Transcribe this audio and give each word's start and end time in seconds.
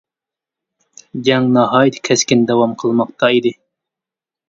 جەڭ 1.27 1.47
ناھايىتى 1.59 2.03
كەسكىن 2.09 2.49
داۋام 2.51 2.77
قىلماقتا 2.85 3.33
ئىدى. 3.39 3.57